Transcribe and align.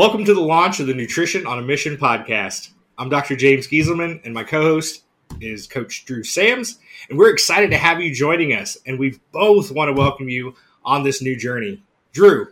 Welcome 0.00 0.24
to 0.24 0.32
the 0.32 0.40
launch 0.40 0.80
of 0.80 0.86
the 0.86 0.94
Nutrition 0.94 1.46
on 1.46 1.58
a 1.58 1.62
Mission 1.62 1.98
podcast. 1.98 2.70
I'm 2.96 3.10
Dr. 3.10 3.36
James 3.36 3.68
Geiselman, 3.68 4.24
and 4.24 4.32
my 4.32 4.44
co 4.44 4.62
host 4.62 5.04
is 5.42 5.66
Coach 5.66 6.06
Drew 6.06 6.24
Sams. 6.24 6.78
And 7.10 7.18
we're 7.18 7.30
excited 7.30 7.70
to 7.72 7.76
have 7.76 8.00
you 8.00 8.14
joining 8.14 8.54
us. 8.54 8.78
And 8.86 8.98
we 8.98 9.20
both 9.30 9.70
want 9.70 9.90
to 9.90 9.92
welcome 9.92 10.30
you 10.30 10.54
on 10.86 11.02
this 11.02 11.20
new 11.20 11.36
journey. 11.36 11.82
Drew, 12.14 12.48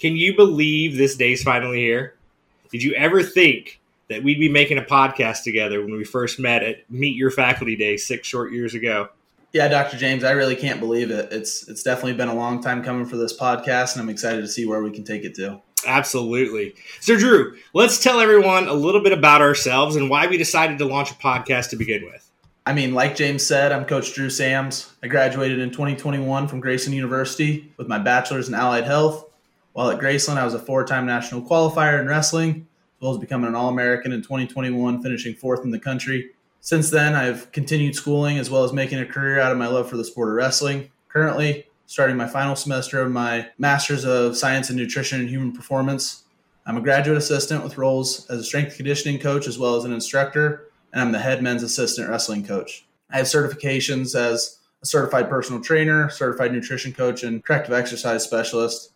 can 0.00 0.16
you 0.16 0.34
believe 0.34 0.96
this 0.96 1.14
day's 1.14 1.44
finally 1.44 1.78
here? 1.78 2.16
Did 2.72 2.82
you 2.82 2.92
ever 2.94 3.22
think 3.22 3.80
that 4.08 4.24
we'd 4.24 4.40
be 4.40 4.48
making 4.48 4.78
a 4.78 4.82
podcast 4.82 5.44
together 5.44 5.80
when 5.80 5.92
we 5.92 6.02
first 6.02 6.40
met 6.40 6.64
at 6.64 6.90
Meet 6.90 7.14
Your 7.14 7.30
Faculty 7.30 7.76
Day 7.76 7.98
six 7.98 8.26
short 8.26 8.50
years 8.50 8.74
ago? 8.74 9.10
Yeah, 9.52 9.68
Dr. 9.68 9.96
James, 9.96 10.24
I 10.24 10.32
really 10.32 10.56
can't 10.56 10.80
believe 10.80 11.12
it. 11.12 11.32
It's 11.32 11.68
it's 11.68 11.84
definitely 11.84 12.14
been 12.14 12.28
a 12.28 12.34
long 12.34 12.60
time 12.60 12.82
coming 12.82 13.06
for 13.06 13.16
this 13.16 13.36
podcast, 13.36 13.92
and 13.92 14.02
I'm 14.02 14.08
excited 14.08 14.40
to 14.40 14.48
see 14.48 14.66
where 14.66 14.82
we 14.82 14.90
can 14.90 15.04
take 15.04 15.22
it 15.22 15.36
to. 15.36 15.60
Absolutely. 15.86 16.74
So, 17.00 17.16
Drew, 17.16 17.56
let's 17.72 18.02
tell 18.02 18.20
everyone 18.20 18.68
a 18.68 18.74
little 18.74 19.02
bit 19.02 19.12
about 19.12 19.40
ourselves 19.40 19.96
and 19.96 20.10
why 20.10 20.26
we 20.26 20.36
decided 20.36 20.78
to 20.78 20.84
launch 20.84 21.10
a 21.10 21.14
podcast 21.14 21.70
to 21.70 21.76
begin 21.76 22.04
with. 22.04 22.30
I 22.66 22.74
mean, 22.74 22.94
like 22.94 23.16
James 23.16 23.44
said, 23.44 23.72
I'm 23.72 23.86
Coach 23.86 24.14
Drew 24.14 24.28
Sams. 24.28 24.92
I 25.02 25.08
graduated 25.08 25.58
in 25.58 25.70
2021 25.70 26.46
from 26.46 26.62
Graceland 26.62 26.92
University 26.92 27.72
with 27.78 27.88
my 27.88 27.98
bachelor's 27.98 28.48
in 28.48 28.54
allied 28.54 28.84
health. 28.84 29.24
While 29.72 29.90
at 29.90 29.98
Graceland, 29.98 30.36
I 30.36 30.44
was 30.44 30.54
a 30.54 30.58
four 30.58 30.84
time 30.84 31.06
national 31.06 31.42
qualifier 31.42 31.98
in 31.98 32.06
wrestling, 32.06 32.66
as 32.96 33.00
well 33.00 33.12
as 33.12 33.18
becoming 33.18 33.48
an 33.48 33.54
All 33.54 33.70
American 33.70 34.12
in 34.12 34.20
2021, 34.20 35.02
finishing 35.02 35.34
fourth 35.34 35.64
in 35.64 35.70
the 35.70 35.80
country. 35.80 36.30
Since 36.60 36.90
then, 36.90 37.14
I've 37.14 37.50
continued 37.52 37.94
schooling 37.94 38.36
as 38.36 38.50
well 38.50 38.64
as 38.64 38.72
making 38.72 38.98
a 38.98 39.06
career 39.06 39.40
out 39.40 39.52
of 39.52 39.58
my 39.58 39.66
love 39.66 39.88
for 39.88 39.96
the 39.96 40.04
sport 40.04 40.28
of 40.28 40.34
wrestling. 40.34 40.90
Currently, 41.08 41.66
starting 41.90 42.16
my 42.16 42.26
final 42.28 42.54
semester 42.54 43.00
of 43.00 43.10
my 43.10 43.48
Master's 43.58 44.04
of 44.04 44.36
Science 44.36 44.70
in 44.70 44.76
Nutrition 44.76 45.18
and 45.18 45.28
Human 45.28 45.50
Performance. 45.50 46.22
I'm 46.64 46.76
a 46.76 46.80
graduate 46.80 47.18
assistant 47.18 47.64
with 47.64 47.78
roles 47.78 48.30
as 48.30 48.38
a 48.38 48.44
strength 48.44 48.76
conditioning 48.76 49.18
coach 49.18 49.48
as 49.48 49.58
well 49.58 49.74
as 49.74 49.84
an 49.84 49.92
instructor, 49.92 50.68
and 50.92 51.02
I'm 51.02 51.10
the 51.10 51.18
head 51.18 51.42
men's 51.42 51.64
assistant 51.64 52.08
wrestling 52.08 52.46
coach. 52.46 52.86
I 53.10 53.16
have 53.16 53.26
certifications 53.26 54.14
as 54.14 54.60
a 54.80 54.86
certified 54.86 55.28
personal 55.28 55.60
trainer, 55.60 56.08
certified 56.10 56.52
nutrition 56.52 56.92
coach, 56.92 57.24
and 57.24 57.44
corrective 57.44 57.74
exercise 57.74 58.22
specialist. 58.22 58.92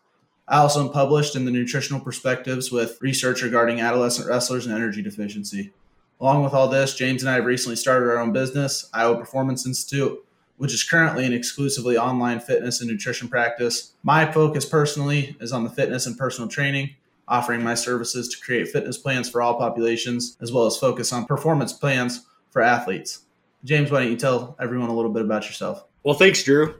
I 0.46 0.58
also 0.58 0.80
am 0.86 0.92
published 0.92 1.34
in 1.34 1.44
the 1.44 1.50
Nutritional 1.50 2.00
Perspectives 2.00 2.70
with 2.70 3.02
research 3.02 3.42
regarding 3.42 3.80
adolescent 3.80 4.28
wrestlers 4.28 4.66
and 4.66 4.74
energy 4.74 5.02
deficiency. 5.02 5.72
Along 6.20 6.44
with 6.44 6.54
all 6.54 6.68
this, 6.68 6.94
James 6.94 7.24
and 7.24 7.30
I 7.30 7.34
have 7.34 7.44
recently 7.44 7.74
started 7.74 8.06
our 8.06 8.18
own 8.18 8.32
business, 8.32 8.88
Iowa 8.94 9.18
Performance 9.18 9.66
Institute, 9.66 10.24
which 10.56 10.72
is 10.72 10.82
currently 10.82 11.24
an 11.24 11.32
exclusively 11.32 11.96
online 11.96 12.40
fitness 12.40 12.80
and 12.80 12.90
nutrition 12.90 13.28
practice. 13.28 13.92
My 14.02 14.30
focus 14.30 14.64
personally 14.64 15.36
is 15.40 15.52
on 15.52 15.64
the 15.64 15.70
fitness 15.70 16.06
and 16.06 16.16
personal 16.16 16.48
training, 16.48 16.90
offering 17.26 17.62
my 17.62 17.74
services 17.74 18.28
to 18.28 18.40
create 18.40 18.68
fitness 18.68 18.98
plans 18.98 19.28
for 19.28 19.42
all 19.42 19.58
populations, 19.58 20.36
as 20.40 20.52
well 20.52 20.66
as 20.66 20.76
focus 20.76 21.12
on 21.12 21.26
performance 21.26 21.72
plans 21.72 22.26
for 22.50 22.62
athletes. 22.62 23.20
James, 23.64 23.90
why 23.90 24.00
don't 24.00 24.10
you 24.10 24.16
tell 24.16 24.56
everyone 24.60 24.90
a 24.90 24.94
little 24.94 25.10
bit 25.10 25.22
about 25.22 25.46
yourself? 25.46 25.84
Well, 26.02 26.14
thanks, 26.14 26.42
Drew. 26.42 26.74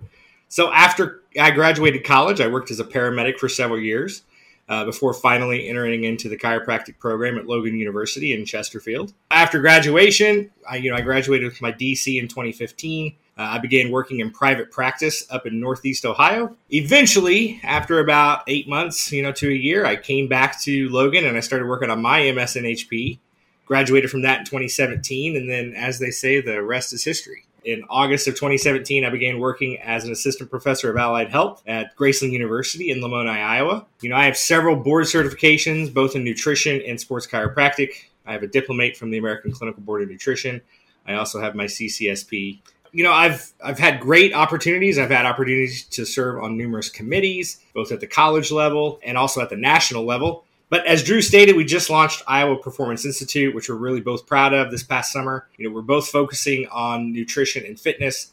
So, 0.49 0.73
after 0.73 1.23
I 1.41 1.51
graduated 1.51 2.05
college, 2.05 2.41
I 2.41 2.47
worked 2.47 2.71
as 2.71 2.79
a 2.79 2.85
paramedic 2.85 3.39
for 3.39 3.49
several 3.49 3.81
years 3.81 4.23
uh, 4.69 4.85
before 4.85 5.15
finally 5.15 5.69
entering 5.69 6.05
into 6.05 6.29
the 6.29 6.37
chiropractic 6.37 6.99
program 6.99 7.39
at 7.39 7.47
Logan 7.47 7.77
University 7.77 8.33
in 8.33 8.45
Chesterfield. 8.45 9.13
After 9.31 9.61
graduation, 9.61 10.51
I, 10.69 10.77
you 10.77 10.91
know, 10.91 10.97
I 10.97 11.01
graduated 11.01 11.51
with 11.51 11.61
my 11.61 11.73
DC 11.73 12.21
in 12.21 12.29
2015 12.29 13.17
uh, 13.37 13.43
I 13.43 13.59
began 13.59 13.91
working 13.91 14.21
in 14.21 14.31
private 14.31 14.71
practice 14.71 15.27
up 15.31 15.45
in 15.45 15.59
Northeast 15.59 16.05
Ohio. 16.05 16.57
Eventually, 16.71 17.61
after 17.65 17.99
about 17.99 18.45
eight 18.47 18.69
months, 18.69 19.11
you 19.11 19.23
know, 19.23 19.33
to 19.33 19.49
a 19.49 19.55
year, 19.55 19.85
I 19.85 19.97
came 19.97 20.29
back 20.29 20.61
to 20.63 20.89
Logan 20.91 21.25
and 21.25 21.37
I 21.37 21.41
started 21.41 21.67
working 21.67 21.91
on 21.91 22.01
my 22.01 22.21
MSNHP. 22.21 23.19
Graduated 23.67 24.11
from 24.11 24.23
that 24.23 24.41
in 24.41 24.45
2017, 24.45 25.37
and 25.37 25.51
then, 25.51 25.73
as 25.75 25.99
they 25.99 26.11
say, 26.11 26.39
the 26.39 26.63
rest 26.63 26.93
is 26.93 27.03
history. 27.03 27.47
In 27.65 27.83
August 27.89 28.29
of 28.29 28.35
2017, 28.35 29.07
I 29.07 29.09
began 29.09 29.39
working 29.39 29.79
as 29.79 30.05
an 30.05 30.13
assistant 30.13 30.51
professor 30.51 30.91
of 30.91 30.99
allied 30.99 31.31
health 31.31 31.63
at 31.67 31.97
Graceland 31.97 32.33
University 32.33 32.91
in 32.91 33.01
Lamoni, 33.01 33.31
Iowa. 33.31 33.87
You 34.03 34.11
know, 34.11 34.17
I 34.17 34.27
have 34.27 34.37
several 34.37 34.77
board 34.77 35.07
certifications, 35.07 35.93
both 35.93 36.15
in 36.15 36.25
nutrition 36.25 36.83
and 36.87 37.01
sports 37.01 37.27
chiropractic. 37.27 37.89
I 38.27 38.33
have 38.33 38.43
a 38.43 38.47
diplomate 38.47 38.99
from 38.99 39.11
the 39.11 39.17
American 39.17 39.51
Clinical 39.51 39.83
Board 39.83 40.03
of 40.03 40.11
Nutrition. 40.11 40.61
I 41.07 41.15
also 41.15 41.41
have 41.41 41.55
my 41.55 41.65
CCSP 41.65 42.61
you 42.95 43.03
know, 43.03 43.13
I've 43.13 43.53
I've 43.63 43.79
had 43.79 44.01
great 44.01 44.33
opportunities. 44.33 44.99
I've 44.99 45.11
had 45.11 45.27
opportunities 45.27 45.83
to 45.89 46.07
serve 46.07 46.43
on 46.43 46.57
numerous 46.57 46.89
committees, 46.89 47.59
both 47.75 47.91
at 47.91 47.99
the 47.99 48.07
college 48.07 48.53
level 48.53 49.01
and 49.03 49.19
also 49.19 49.41
at 49.41 49.51
the 49.51 49.57
national 49.57 50.05
level. 50.05 50.45
But 50.71 50.87
as 50.87 51.03
Drew 51.03 51.21
stated, 51.21 51.57
we 51.57 51.65
just 51.65 51.91
launched 51.91 52.23
Iowa 52.29 52.57
Performance 52.57 53.05
Institute, 53.05 53.53
which 53.53 53.69
we're 53.69 53.75
really 53.75 54.01
both 54.01 54.27
proud 54.27 54.55
of 54.55 54.71
this 54.71 54.85
past 54.85 55.13
summer. 55.13 55.49
You 55.59 55.69
know, 55.69 55.75
we're 55.75 55.83
both 55.83 56.09
focusing 56.09 56.69
on 56.69 57.13
nutrition 57.13 57.67
and 57.67 57.79
fitness. 57.79 58.33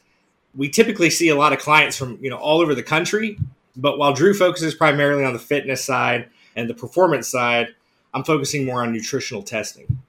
We 0.56 0.70
typically 0.70 1.10
see 1.10 1.30
a 1.30 1.36
lot 1.36 1.54
of 1.54 1.60
clients 1.60 1.98
from, 1.98 2.20
you 2.22 2.30
know, 2.30 2.38
all 2.38 2.62
over 2.62 2.76
the 2.76 2.84
country, 2.84 3.40
but 3.76 3.98
while 3.98 4.14
Drew 4.14 4.34
focuses 4.34 4.76
primarily 4.76 5.26
on 5.26 5.34
the 5.34 5.40
fitness 5.40 5.84
side 5.84 6.30
and 6.56 6.70
the 6.70 6.74
performance 6.74 7.28
side, 7.28 7.70
I'm 8.14 8.24
focusing 8.24 8.66
more 8.66 8.84
on 8.84 8.92
nutritional 8.92 9.42
testing. 9.42 10.00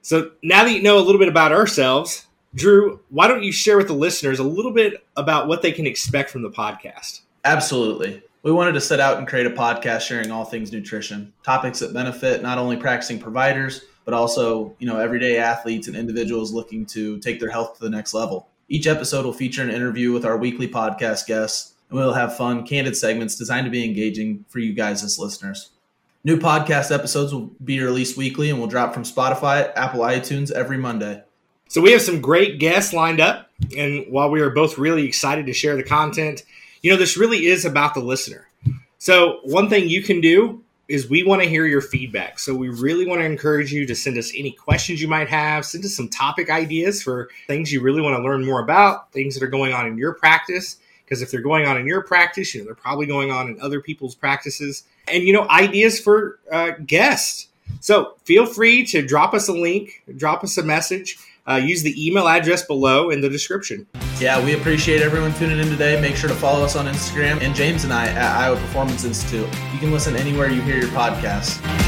So 0.00 0.32
now 0.42 0.64
that 0.64 0.72
you 0.72 0.82
know 0.82 0.98
a 0.98 1.04
little 1.04 1.18
bit 1.18 1.28
about 1.28 1.52
ourselves, 1.52 2.26
Drew, 2.54 3.00
why 3.08 3.28
don't 3.28 3.42
you 3.42 3.52
share 3.52 3.78
with 3.78 3.86
the 3.86 3.94
listeners 3.94 4.38
a 4.38 4.44
little 4.44 4.72
bit 4.72 5.06
about 5.16 5.48
what 5.48 5.62
they 5.62 5.72
can 5.72 5.86
expect 5.86 6.30
from 6.30 6.42
the 6.42 6.50
podcast? 6.50 7.22
Absolutely. 7.44 8.22
We 8.42 8.52
wanted 8.52 8.72
to 8.72 8.80
set 8.80 9.00
out 9.00 9.18
and 9.18 9.26
create 9.26 9.46
a 9.46 9.50
podcast 9.50 10.02
sharing 10.02 10.30
all 10.30 10.44
things 10.44 10.70
nutrition, 10.70 11.32
topics 11.44 11.78
that 11.78 11.94
benefit 11.94 12.42
not 12.42 12.58
only 12.58 12.76
practicing 12.76 13.18
providers, 13.18 13.84
but 14.04 14.12
also, 14.14 14.74
you 14.78 14.86
know, 14.86 14.98
everyday 14.98 15.38
athletes 15.38 15.86
and 15.86 15.96
individuals 15.96 16.52
looking 16.52 16.84
to 16.86 17.18
take 17.20 17.40
their 17.40 17.50
health 17.50 17.78
to 17.78 17.84
the 17.84 17.90
next 17.90 18.12
level. 18.12 18.48
Each 18.68 18.86
episode 18.86 19.24
will 19.24 19.32
feature 19.32 19.62
an 19.62 19.70
interview 19.70 20.12
with 20.12 20.24
our 20.24 20.36
weekly 20.36 20.68
podcast 20.68 21.26
guests, 21.26 21.74
and 21.88 21.98
we'll 21.98 22.12
have 22.12 22.36
fun, 22.36 22.66
candid 22.66 22.96
segments 22.96 23.36
designed 23.36 23.64
to 23.64 23.70
be 23.70 23.84
engaging 23.84 24.44
for 24.48 24.58
you 24.58 24.74
guys 24.74 25.02
as 25.02 25.18
listeners. 25.18 25.70
New 26.24 26.36
podcast 26.36 26.94
episodes 26.94 27.32
will 27.32 27.50
be 27.64 27.80
released 27.80 28.16
weekly 28.16 28.50
and 28.50 28.58
will 28.58 28.66
drop 28.66 28.92
from 28.92 29.04
Spotify, 29.04 29.72
Apple 29.74 30.00
iTunes 30.00 30.50
every 30.50 30.76
Monday. 30.76 31.22
So 31.72 31.80
we 31.80 31.92
have 31.92 32.02
some 32.02 32.20
great 32.20 32.58
guests 32.58 32.92
lined 32.92 33.18
up, 33.18 33.48
and 33.74 34.04
while 34.10 34.28
we 34.28 34.42
are 34.42 34.50
both 34.50 34.76
really 34.76 35.06
excited 35.06 35.46
to 35.46 35.54
share 35.54 35.74
the 35.74 35.82
content, 35.82 36.42
you 36.82 36.90
know, 36.90 36.98
this 36.98 37.16
really 37.16 37.46
is 37.46 37.64
about 37.64 37.94
the 37.94 38.00
listener. 38.00 38.46
So 38.98 39.40
one 39.44 39.70
thing 39.70 39.88
you 39.88 40.02
can 40.02 40.20
do 40.20 40.62
is 40.88 41.08
we 41.08 41.22
want 41.22 41.40
to 41.40 41.48
hear 41.48 41.64
your 41.64 41.80
feedback. 41.80 42.38
So 42.38 42.54
we 42.54 42.68
really 42.68 43.06
want 43.06 43.22
to 43.22 43.24
encourage 43.24 43.72
you 43.72 43.86
to 43.86 43.94
send 43.94 44.18
us 44.18 44.34
any 44.36 44.52
questions 44.52 45.00
you 45.00 45.08
might 45.08 45.30
have, 45.30 45.64
send 45.64 45.82
us 45.86 45.96
some 45.96 46.10
topic 46.10 46.50
ideas 46.50 47.02
for 47.02 47.30
things 47.46 47.72
you 47.72 47.80
really 47.80 48.02
want 48.02 48.18
to 48.18 48.22
learn 48.22 48.44
more 48.44 48.60
about, 48.60 49.10
things 49.10 49.32
that 49.32 49.42
are 49.42 49.48
going 49.48 49.72
on 49.72 49.86
in 49.86 49.96
your 49.96 50.12
practice. 50.12 50.76
Because 51.06 51.22
if 51.22 51.30
they're 51.30 51.40
going 51.40 51.64
on 51.64 51.78
in 51.78 51.86
your 51.86 52.02
practice, 52.02 52.54
you 52.54 52.60
know, 52.60 52.66
they're 52.66 52.74
probably 52.74 53.06
going 53.06 53.30
on 53.30 53.48
in 53.48 53.58
other 53.62 53.80
people's 53.80 54.14
practices. 54.14 54.84
And, 55.08 55.22
you 55.22 55.32
know, 55.32 55.48
ideas 55.48 55.98
for 55.98 56.38
uh, 56.52 56.72
guests. 56.84 57.48
So 57.80 58.16
feel 58.24 58.44
free 58.44 58.84
to 58.88 59.00
drop 59.00 59.32
us 59.32 59.48
a 59.48 59.54
link, 59.54 60.02
drop 60.18 60.44
us 60.44 60.58
a 60.58 60.62
message 60.62 61.16
uh, 61.46 61.56
use 61.56 61.82
the 61.82 62.06
email 62.06 62.28
address 62.28 62.64
below 62.64 63.10
in 63.10 63.20
the 63.20 63.28
description. 63.28 63.86
Yeah, 64.20 64.42
we 64.44 64.54
appreciate 64.54 65.02
everyone 65.02 65.34
tuning 65.34 65.58
in 65.58 65.68
today. 65.68 66.00
Make 66.00 66.16
sure 66.16 66.28
to 66.28 66.36
follow 66.36 66.64
us 66.64 66.76
on 66.76 66.86
Instagram 66.86 67.40
and 67.40 67.54
James 67.54 67.84
and 67.84 67.92
I 67.92 68.06
at 68.08 68.36
Iowa 68.36 68.56
Performance 68.56 69.04
Institute. 69.04 69.48
You 69.72 69.78
can 69.78 69.90
listen 69.90 70.16
anywhere 70.16 70.48
you 70.48 70.62
hear 70.62 70.76
your 70.76 70.90
podcasts. 70.90 71.81